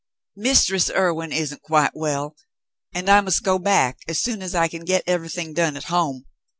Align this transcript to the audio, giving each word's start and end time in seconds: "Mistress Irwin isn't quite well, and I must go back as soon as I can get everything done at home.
"Mistress 0.35 0.89
Irwin 0.89 1.31
isn't 1.31 1.61
quite 1.61 1.91
well, 1.93 2.35
and 2.91 3.07
I 3.07 3.21
must 3.21 3.43
go 3.43 3.59
back 3.59 3.99
as 4.07 4.19
soon 4.19 4.41
as 4.41 4.55
I 4.55 4.67
can 4.67 4.83
get 4.83 5.03
everything 5.05 5.53
done 5.53 5.77
at 5.77 5.83
home. 5.93 6.25